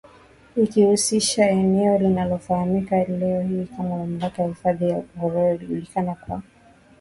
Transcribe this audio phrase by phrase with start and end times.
[0.55, 6.43] ikihusisha eneo linalofahamika leo hii kama Mamlaka ya hifadhi ya Ngorongoro ikijulikana kwa pamoja